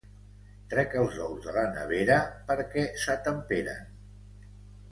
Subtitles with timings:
[0.71, 2.17] Trec els ous de la nevera
[2.49, 3.89] perquè s'atemperen.